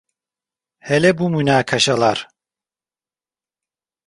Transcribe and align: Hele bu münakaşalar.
Hele 0.79 1.17
bu 1.17 1.29
münakaşalar. 1.29 2.29